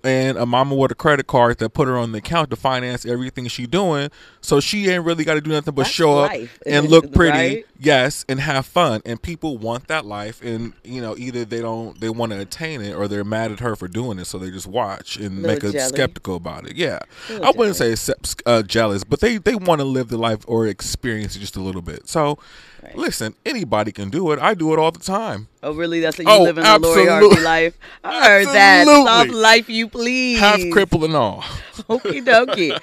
[0.07, 3.05] and a mama with a credit card that put her on the account to finance
[3.05, 4.09] everything she doing.
[4.41, 7.11] So she ain't really got to do nothing but That's show life, up and look
[7.13, 7.65] pretty, right?
[7.79, 9.01] yes, and have fun.
[9.05, 12.81] And people want that life, and you know either they don't they want to attain
[12.81, 15.63] it or they're mad at her for doing it, so they just watch and make
[15.63, 15.89] a jelly.
[15.89, 16.75] skeptical about it.
[16.77, 20.17] Yeah, Little I wouldn't say sep- uh, jealous, but they they want to live the
[20.17, 22.07] life or experience it just a little bit.
[22.07, 22.39] So.
[22.87, 22.95] Right.
[22.95, 24.39] Listen, anybody can do it.
[24.39, 25.49] I do it all the time.
[25.61, 25.99] Oh, really?
[25.99, 27.77] That's what you Oh, live in the Lori Harvey life?
[28.03, 28.79] I heard that.
[28.87, 29.05] Absolutely.
[29.05, 30.39] Soft life, you please.
[30.39, 31.41] half cripple and all.
[31.89, 32.79] Okie dokie.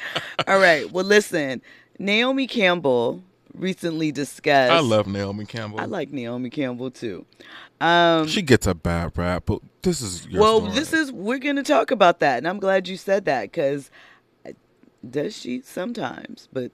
[0.47, 0.91] All right.
[0.93, 1.63] Well, listen.
[1.99, 3.23] Naomi Campbell
[3.55, 4.73] recently discussed.
[4.73, 5.81] I love Naomi Campbell.
[5.81, 7.25] I like Naomi Campbell too.
[7.81, 10.75] Um, she gets a bad rap, but this is well, story.
[10.75, 13.91] this is we're going to talk about that, and I'm glad you said that because
[15.09, 16.49] does she sometimes?
[16.53, 16.73] But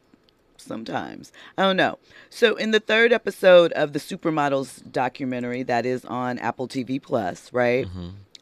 [0.61, 1.33] sometimes.
[1.59, 1.99] I don't know.
[2.29, 7.53] So in the third episode of the Supermodels documentary that is on Apple TV Plus,
[7.53, 7.87] right?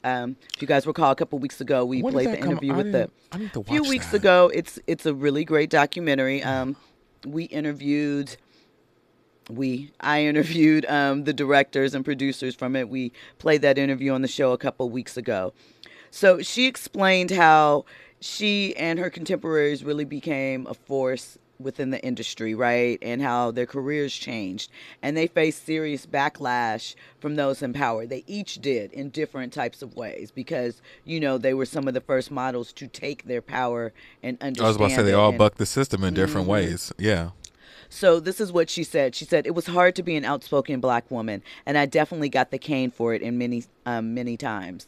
[0.05, 2.05] Um, if you guys recall, a couple weeks ago we Mm-hmm.
[2.05, 2.99] When played the interview with the.
[2.99, 4.17] didn't- I need to a few weeks that.
[4.19, 6.43] ago, it's it's a really great documentary.
[6.43, 6.77] Um,
[7.27, 8.37] we interviewed
[9.51, 12.89] we I interviewed um, the directors and producers from it.
[12.89, 15.53] We played that interview on the show a couple weeks ago.
[16.11, 17.85] So she explained how
[18.21, 22.99] she and her contemporaries really became a force within the industry, right?
[23.03, 24.71] And how their careers changed
[25.03, 28.07] and they faced serious backlash from those in power.
[28.07, 31.95] They each did in different types of ways because, you know, they were some of
[31.95, 33.93] the first models to take their power
[34.23, 36.39] and understand I was about to say they all and- buck the system in different
[36.47, 36.51] Mm-hmm.
[36.53, 36.93] ways.
[36.99, 37.31] Yeah.
[37.89, 39.15] so this is what she said.
[39.15, 42.51] She said it was hard to be an outspoken black woman, and I definitely got
[42.51, 44.87] the cane for it in many, um, many times.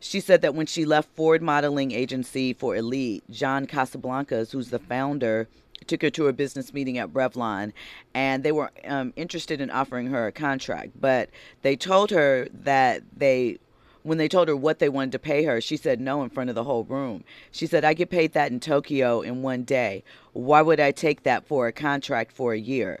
[0.00, 4.78] She said that when she left Ford Modeling Agency for Elite, John Casablancas, who's the
[4.78, 5.46] founder,
[5.86, 7.72] took her to a business meeting at Revlon,
[8.14, 11.30] and they were um, interested in offering her a contract, but
[11.62, 13.58] they told her that they
[14.02, 16.48] when they told her what they wanted to pay her, she said no in front
[16.48, 17.22] of the whole room.
[17.50, 20.04] She said, I get paid that in Tokyo in one day.
[20.32, 23.00] Why would I take that for a contract for a year?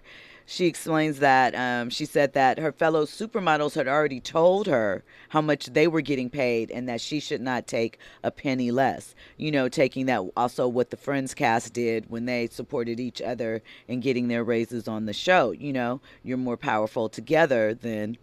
[0.52, 5.40] She explains that um, she said that her fellow supermodels had already told her how
[5.40, 9.14] much they were getting paid and that she should not take a penny less.
[9.36, 13.62] You know, taking that also what the Friends cast did when they supported each other
[13.88, 15.52] and getting their raises on the show.
[15.52, 18.18] You know, you're more powerful together than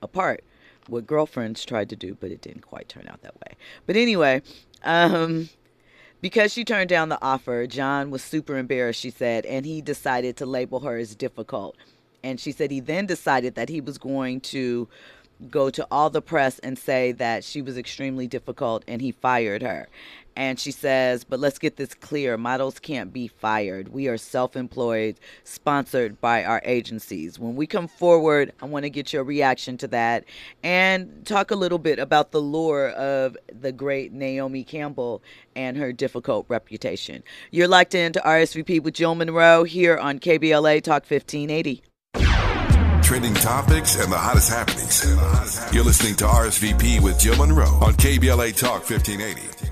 [0.00, 0.44] apart.
[0.86, 3.56] What girlfriends tried to do, but it didn't quite turn out that way.
[3.84, 4.40] But anyway,
[4.84, 5.50] um,
[6.20, 10.36] because she turned down the offer, John was super embarrassed, she said, and he decided
[10.38, 11.76] to label her as difficult.
[12.22, 14.88] And she said he then decided that he was going to
[15.50, 19.62] go to all the press and say that she was extremely difficult and he fired
[19.62, 19.88] her.
[20.38, 23.88] And she says, but let's get this clear models can't be fired.
[23.88, 27.40] We are self employed, sponsored by our agencies.
[27.40, 30.26] When we come forward, I want to get your reaction to that
[30.62, 35.24] and talk a little bit about the lure of the great Naomi Campbell
[35.56, 37.24] and her difficult reputation.
[37.50, 41.82] You're locked into RSVP with Jill Munroe here on KBLA Talk 1580.
[43.02, 45.04] Trending topics and the hottest happenings.
[45.74, 49.67] You're listening to RSVP with Jill Munroe on KBLA Talk 1580.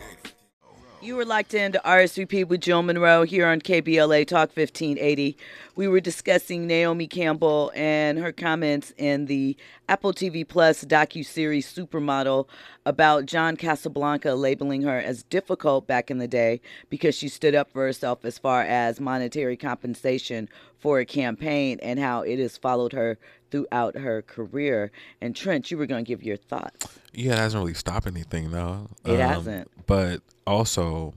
[1.07, 5.37] You were locked into RSVP with Jill Munroe here on KBLA Talk 1580.
[5.77, 9.57] We were discussing Naomi Campbell and her comments in the
[9.88, 12.49] Apple TV Plus docu-series Supermodel
[12.85, 17.71] about John Casablanca labeling her as difficult back in the day because she stood up
[17.71, 22.93] for herself as far as monetary compensation for a campaign and how it has followed
[22.93, 23.19] her
[23.51, 24.91] throughout her career.
[25.21, 26.99] And Trent, you were going to give your thoughts.
[27.12, 28.89] Yeah, it hasn't really stopped anything though.
[29.05, 29.71] It hasn't.
[29.87, 31.15] But also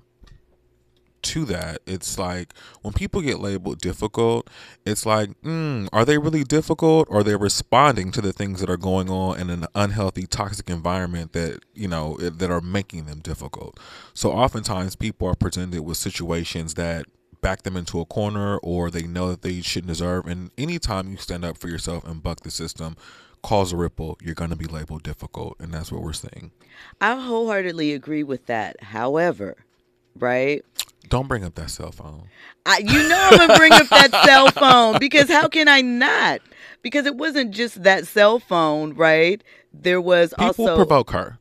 [1.22, 4.50] to that, it's like when people get labeled difficult,
[4.86, 8.69] it's like, mm, are they really difficult or are they responding to the things that
[8.69, 13.19] are going on in an unhealthy, toxic environment that, you know, that are making them
[13.19, 13.80] difficult?
[14.13, 17.06] So oftentimes people are presented with situations that
[17.41, 20.28] back them into a corner or they know that they shouldn't deserve.
[20.28, 22.95] And anytime you stand up for yourself and buck the system,
[23.41, 25.56] cause a ripple, you're going to be labeled difficult.
[25.60, 26.52] And that's what we're seeing.
[26.99, 28.82] I wholeheartedly agree with that.
[28.84, 29.58] However,
[30.15, 30.63] right?
[31.08, 32.30] Don't bring up that cell phone.
[32.65, 36.41] I, you know I'm gonna bring up that cell phone because how can I not?
[36.82, 39.43] Because it wasn't just that cell phone, right?
[39.73, 41.38] There was People also provoke her.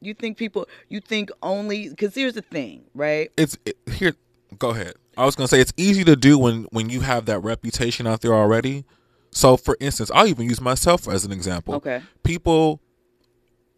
[0.00, 0.68] You think people?
[0.88, 1.88] You think only?
[1.88, 3.30] Because here's the thing, right?
[3.36, 4.14] It's it, here.
[4.58, 4.94] Go ahead.
[5.16, 8.20] I was gonna say it's easy to do when when you have that reputation out
[8.20, 8.84] there already.
[9.30, 11.74] So, for instance, I'll even use myself as an example.
[11.74, 12.02] Okay.
[12.22, 12.80] People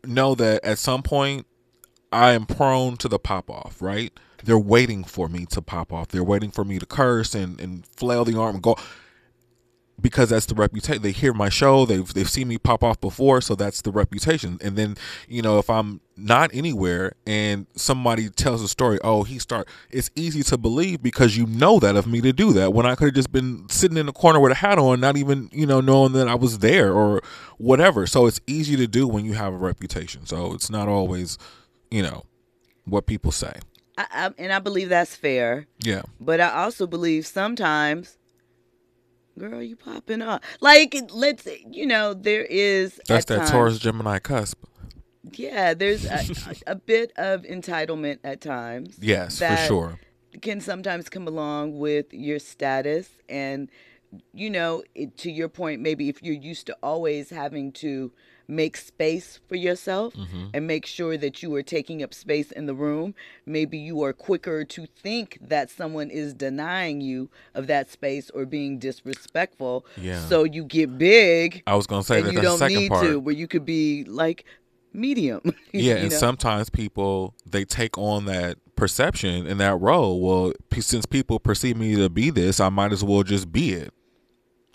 [0.04, 1.46] know that at some point
[2.12, 3.80] I am prone to the pop off.
[3.80, 4.12] Right?
[4.44, 6.08] They're waiting for me to pop off.
[6.08, 8.76] They're waiting for me to curse and and flail the arm and go.
[10.00, 11.02] Because that's the reputation.
[11.02, 11.84] They hear my show.
[11.84, 14.58] They've they've seen me pop off before, so that's the reputation.
[14.60, 14.96] And then
[15.28, 19.68] you know if I'm not anywhere and somebody tells a story, oh he start.
[19.90, 22.94] It's easy to believe because you know that of me to do that when I
[22.94, 25.66] could have just been sitting in the corner with a hat on, not even you
[25.66, 27.22] know knowing that I was there or
[27.58, 28.06] whatever.
[28.06, 30.26] So it's easy to do when you have a reputation.
[30.26, 31.38] So it's not always
[31.90, 32.24] you know
[32.84, 33.54] what people say.
[33.96, 35.66] I, I, and I believe that's fair.
[35.80, 36.02] Yeah.
[36.20, 38.16] But I also believe sometimes,
[39.38, 40.42] girl, you popping up.
[40.60, 43.00] Like, let's, you know, there is.
[43.06, 44.64] That's at that times- Taurus Gemini cusp.
[45.32, 46.24] Yeah, there's a,
[46.66, 48.96] a, a bit of entitlement at times.
[49.00, 50.00] Yes, for sure.
[50.40, 53.10] Can sometimes come along with your status.
[53.28, 53.68] And,
[54.32, 58.12] you know, it, to your point, maybe if you're used to always having to
[58.50, 60.46] make space for yourself Mm-hmm.
[60.54, 63.14] and make sure that you are taking up space in the room.
[63.44, 68.46] Maybe you are quicker to think that someone is denying you of that space or
[68.46, 69.84] being disrespectful.
[69.96, 70.20] Yeah.
[70.26, 73.04] So you get big I was gonna say that you the don't second need part.
[73.06, 74.44] to, where you could be like
[74.92, 75.42] medium.
[75.72, 76.16] Yeah, and know?
[76.16, 80.20] sometimes people they take on that perception and that role.
[80.20, 83.92] Well, since people perceive me to be this, I might as well just be it.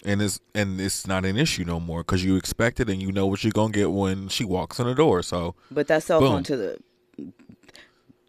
[0.05, 3.11] And it's and it's not an issue no more because you expect it and you
[3.11, 5.23] know what you're gonna get when she walks in the door.
[5.23, 6.33] So But that cell Boom.
[6.33, 6.77] phone to the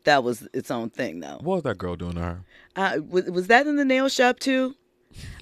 [0.05, 1.39] that was its own thing though.
[1.43, 2.41] what was that girl doing to her?
[2.77, 4.75] Uh, was, was that in the nail shop too?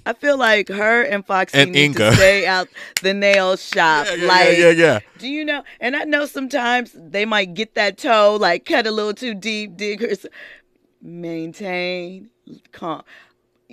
[0.04, 2.10] I feel like her and Foxy And need Inga.
[2.10, 2.68] to stay out
[3.02, 4.06] the nail shop.
[4.10, 4.98] Yeah, yeah, like, yeah, yeah, yeah.
[5.18, 5.62] do you know?
[5.80, 9.76] And I know sometimes they might get that toe, like cut a little too deep,
[9.76, 10.26] diggers.
[11.00, 12.30] Maintain
[12.72, 13.02] calm.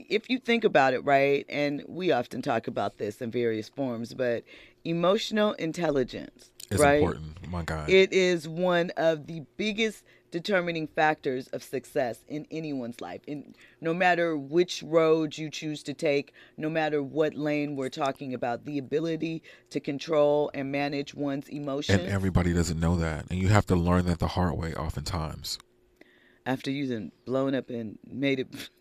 [0.09, 4.13] If you think about it, right, and we often talk about this in various forms,
[4.13, 4.43] but
[4.83, 6.97] emotional intelligence, It's right?
[7.01, 7.49] important.
[7.51, 7.89] My God.
[7.89, 13.21] It is one of the biggest determining factors of success in anyone's life.
[13.27, 18.35] And no matter which road you choose to take, no matter what lane we're talking
[18.35, 19.41] about, the ability
[19.71, 23.75] to control and manage one's emotions and everybody doesn't know that, and you have to
[23.75, 25.57] learn that the hard way oftentimes.
[26.45, 28.69] after you've blown up and made it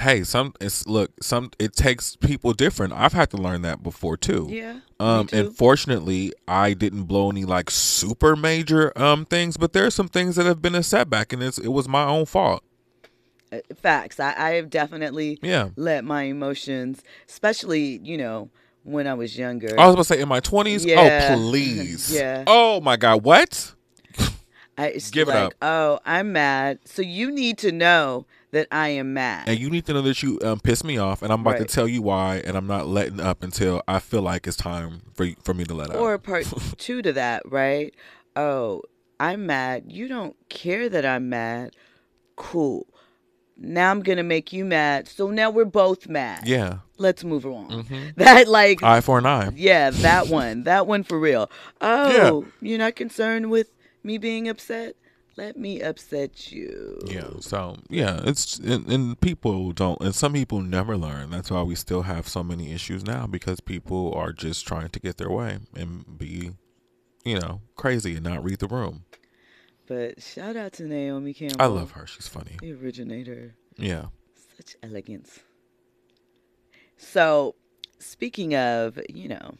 [0.00, 2.92] Hey, some it's look some it takes people different.
[2.94, 4.46] I've had to learn that before too.
[4.50, 4.72] Yeah.
[4.74, 5.36] me Um, too.
[5.36, 10.08] and fortunately, I didn't blow any like super major um things, but there are some
[10.08, 12.64] things that have been a setback, and it's it was my own fault.
[13.52, 14.18] Uh, facts.
[14.18, 15.68] I, I have definitely Yeah.
[15.76, 18.48] let my emotions, especially, you know,
[18.84, 19.78] when I was younger.
[19.78, 20.86] I was about to say in my twenties.
[20.86, 21.28] Yeah.
[21.28, 22.10] Oh please.
[22.10, 22.44] Yeah.
[22.46, 23.22] Oh my God.
[23.24, 23.74] What?
[24.78, 25.52] I, it's Give it up.
[25.60, 26.78] oh, I'm mad.
[26.86, 29.48] So you need to know that I am mad.
[29.48, 31.68] And you need to know that you um, piss me off, and I'm about Right.
[31.68, 35.02] to tell you why, and I'm not letting up until I feel like it's time
[35.14, 35.96] for for me to let up.
[35.96, 36.46] or part
[36.78, 37.94] two to that, right?
[38.36, 38.82] Oh,
[39.20, 39.84] I'm mad.
[39.88, 41.74] You don't care that I'm mad.
[42.36, 42.86] Cool.
[43.56, 45.06] Now I'm gonna make you mad.
[45.08, 46.46] So now we're both mad.
[46.48, 46.78] Yeah.
[46.98, 48.12] Let's move on.
[48.16, 49.50] That like Eye for an eye.
[49.54, 50.64] yeah, that one.
[50.64, 51.50] That one for real.
[51.80, 53.68] Oh, you're not concerned with
[54.02, 54.96] me being upset?
[55.36, 57.00] Let me upset you.
[57.06, 57.30] Yeah.
[57.40, 61.30] So yeah, it's and, and people don't, and some people never learn.
[61.30, 65.00] That's why we still have so many issues now because people are just trying to
[65.00, 66.50] get their way and be,
[67.24, 69.04] you know, crazy and not read the room.
[69.86, 71.56] But shout out to Naomi Campbell.
[71.60, 72.06] I love her.
[72.06, 72.56] She's funny.
[72.60, 73.54] The originator.
[73.76, 74.06] Yeah.
[74.56, 75.40] Such elegance.
[76.96, 77.56] So,
[77.98, 79.56] speaking of, you know,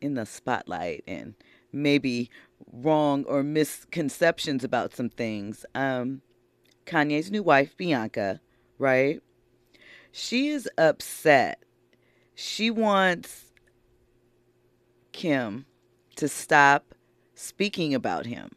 [0.00, 1.34] in the spotlight and
[1.72, 2.30] maybe
[2.72, 6.22] wrong or misconceptions about some things, um,
[6.86, 8.40] Kanye's new wife, Bianca,
[8.78, 9.20] right?
[10.12, 11.62] She is upset.
[12.34, 13.52] She wants
[15.12, 15.66] Kim
[16.16, 16.94] to stop
[17.34, 18.50] speaking about him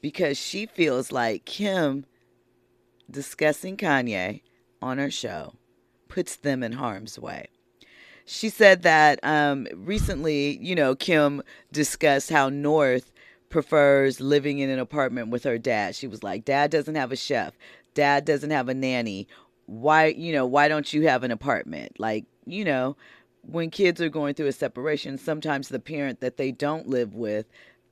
[0.00, 2.06] because she feels like Kim
[3.10, 4.42] discussing Kanye
[4.80, 5.54] on her show
[6.08, 7.48] puts them in harm's way.
[8.26, 13.12] She said that um, recently, you know, Kim discussed how North
[13.48, 15.94] prefers living in an apartment with her dad.
[15.94, 17.54] She was like, Dad doesn't have a chef,
[17.94, 19.28] Dad doesn't have a nanny.
[19.66, 21.98] Why, you know, why don't you have an apartment?
[21.98, 22.96] Like, you know,
[23.42, 27.46] when kids are going through a separation, sometimes the parent that they don't live with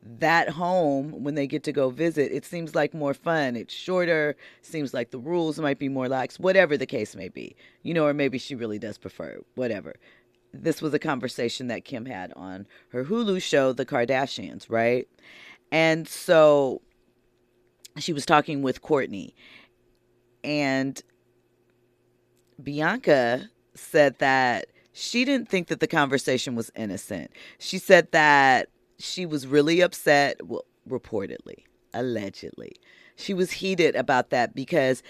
[0.05, 4.37] that home when they get to go visit it seems like more fun it's shorter
[4.61, 8.05] seems like the rules might be more lax whatever the case may be you know
[8.05, 9.95] or maybe she really does prefer whatever
[10.62, 15.09] this was a conversation that kim had on her hulu show the kardashians right
[15.72, 16.80] and so
[17.98, 19.34] she was talking with kourtney
[20.42, 21.02] and
[22.62, 29.26] bianca said that she didn't think that the conversation was innocent she said that she
[29.26, 32.76] was really upset, well, reportedly, allegedly.
[33.16, 35.02] She was heated about that because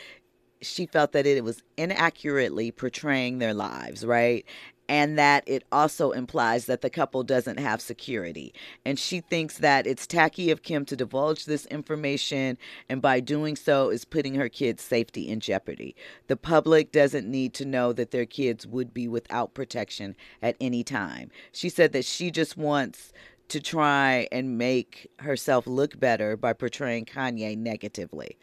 [0.60, 4.44] she felt that it was inaccurately portraying their lives, right?
[4.86, 8.52] And that it also implies that the couple doesn't have security.
[8.84, 12.58] And she thinks that it's tacky of Kim to divulge this information,
[12.88, 15.96] and by doing so, is putting her kids' safety in jeopardy.
[16.26, 20.84] The public doesn't need to know that their kids would be without protection at any
[20.84, 21.30] time.
[21.50, 23.12] She said that she just wants
[23.48, 28.36] to try and make herself look better by portraying Kanye negatively.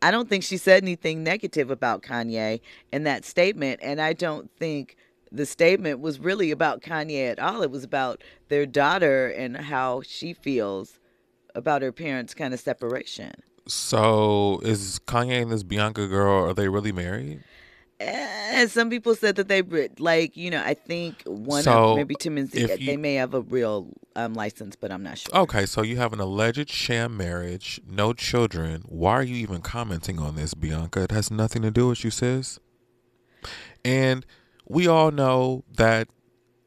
[0.00, 2.60] I don't think she said anything negative about Kanye
[2.92, 4.96] in that statement, and I don't think
[5.32, 7.62] the statement was really about Kanye at all.
[7.62, 10.98] It was about their daughter and how she feels
[11.54, 13.32] about her parents' kind of separation.
[13.66, 17.42] So is Kanye and this Bianca girl are they really married?
[18.00, 19.62] Eh, some people said that they
[19.98, 23.14] like you know I think one So, of maybe Tim and Z you- they may
[23.14, 25.34] have a real um, license, but I'm not sure.
[25.42, 28.82] Okay, so you have an alleged sham marriage, no children.
[28.88, 31.02] Why are you even commenting on this, Bianca?
[31.04, 32.58] It has nothing to do with you, sis.
[33.84, 34.26] And
[34.72, 36.08] we all know that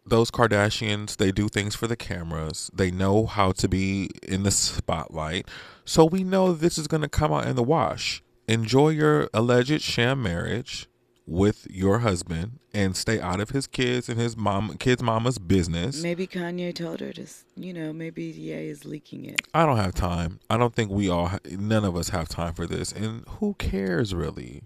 [0.05, 2.69] those Kardashians, they do things for the cameras.
[2.73, 5.47] They know how to be in the spotlight.
[5.83, 8.23] So we know this is going to come out in the wash.
[8.47, 10.87] Enjoy your alleged sham marriage
[11.25, 16.03] with your husband and stay out of his kids and his mom kids mama's business.
[16.03, 17.25] Maybe Kanye told her to,
[17.55, 19.41] you know, maybe Ye is leaking it.
[19.51, 20.39] I don't have time.
[20.51, 22.91] I don't think we all none of us have time for this.
[22.91, 24.61] And who cares really?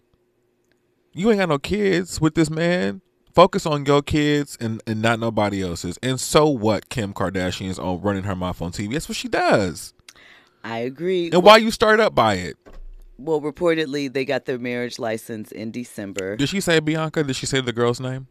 [1.13, 3.01] You ain't got no kids with this man.
[3.33, 5.97] Focus on your kids and, and not nobody else's.
[6.01, 6.89] And so what?
[6.89, 8.93] Kim Kardashian is on running her mouth on TV.
[8.93, 9.93] That's what she does.
[10.63, 11.29] I agree.
[11.31, 12.57] And why you start up by it?
[13.17, 16.37] Well, reportedly they got their marriage license in December.
[16.37, 17.23] Did she say Bianca?
[17.23, 18.27] Did she say the girl's name?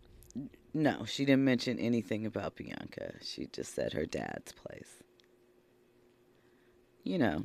[0.75, 3.15] No, she didn't mention anything about Bianca.
[3.23, 5.03] She just said her dad's place.
[7.05, 7.45] You know.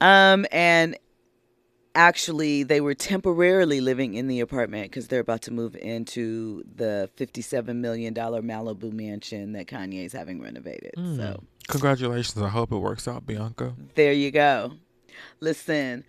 [0.00, 0.96] Um and
[1.94, 7.10] actually they were temporarily living in the apartment cuz they're about to move into the
[7.16, 10.92] 57 million dollar Malibu mansion that Kanye's having renovated.
[10.96, 11.44] So, hmm.
[11.68, 12.42] Congratulations.
[12.42, 13.74] I hope it works out, Bianca.
[13.94, 14.72] there you go.
[15.40, 16.04] Listen,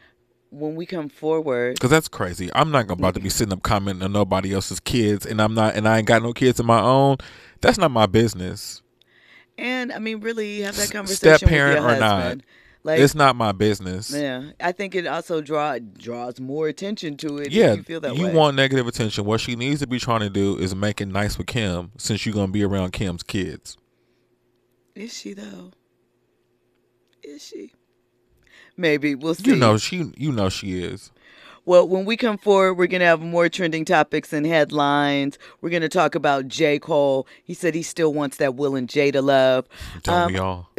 [0.49, 2.49] when we come forward, Cause that's crazy.
[2.55, 5.75] I'm not about to be sitting up commenting on nobody else's kids, and I'm not,
[5.75, 7.17] and I ain't got no kids of my own.
[7.61, 8.81] That's not my business.
[9.57, 12.43] and I mean really have that conversation step-parent with your or not, husband.
[12.85, 14.11] Like it's not my business.
[14.11, 17.47] Yeah, I think it also draw draws more attention to it.
[17.47, 18.33] if Yeah, you feel that you way.
[18.33, 19.23] want negative attention.
[19.23, 22.25] What she needs to be trying to do is make it nice with Kim, since
[22.25, 23.77] you're gonna be around Kim's kids.
[24.95, 25.71] Is she though?
[27.23, 27.71] Is she?
[28.75, 29.51] Maybe we'll see.
[29.51, 31.11] You know she, you know she is.
[31.65, 35.39] Well, when we come forward, we're gonna have more trending topics and headlines.
[35.61, 36.79] We're gonna talk about J.
[36.79, 37.25] Cole.
[37.45, 39.67] He said he still wants that Will and Jada love.
[40.03, 40.69] Don't Um, we all?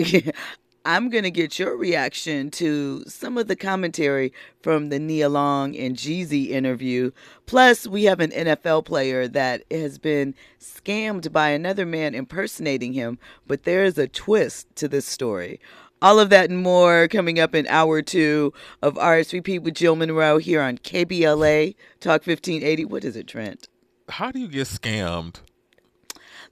[0.87, 5.75] I'm going to get your reaction to some of the commentary from the Nia Long
[5.75, 7.11] and Jeezy interview.
[7.47, 13.19] Plus, we have an NFL player that has been scammed by another man impersonating him,
[13.47, 15.59] but there is a twist to this story.
[16.03, 20.37] All of that and more coming up in hour two of RSVP with Jill Munroe
[20.37, 22.85] here on KBLA Talk 1580.
[22.85, 23.69] What is it, Trent?
[24.11, 25.37] How do you get scammed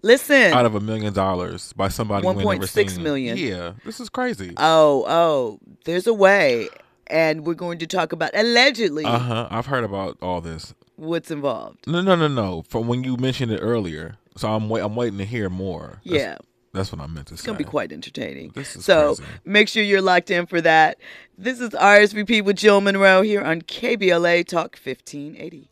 [0.03, 0.53] Listen.
[0.53, 3.03] out of a million dollars by somebody ain't never 1.6 seen?
[3.03, 3.37] million.
[3.37, 4.53] Yeah, this is crazy.
[4.57, 6.69] Oh, oh, there's a way.
[7.09, 9.49] And we're going to talk about allegedly Uh huh.
[9.51, 10.73] I've heard about all this.
[10.97, 11.87] what's involved.
[11.87, 12.63] No, no, no, no.
[12.69, 14.81] From when you mentioned it earlier, so I'm wait.
[14.83, 16.01] I'm waiting to hear more.
[16.07, 16.37] That's, yeah,
[16.73, 17.45] that's what I meant to it's say.
[17.45, 18.53] It's going to be quite entertaining.
[18.55, 19.31] This is so crazy.
[19.45, 20.97] make sure you're locked in for that.
[21.37, 25.69] This is RSVP with Jill Munroe here on KBLA Talk 1580.